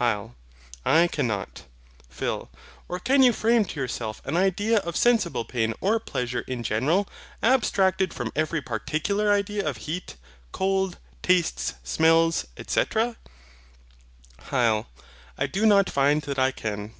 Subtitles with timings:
[0.00, 0.34] HYL.
[0.86, 1.64] I cannot.
[2.08, 2.48] PHIL.
[2.88, 7.06] Or can you frame to yourself an idea of sensible pain or pleasure in general,
[7.42, 10.16] abstracted from every particular idea of heat,
[10.50, 12.46] cold, tastes, smells?
[12.66, 12.80] &c.
[14.48, 14.86] HYL.
[15.36, 16.94] I do not find that I can.